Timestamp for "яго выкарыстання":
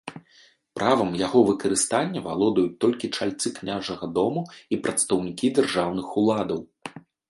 1.27-2.25